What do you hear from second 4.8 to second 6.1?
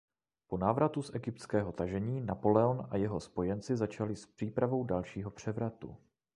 dalšího převratu.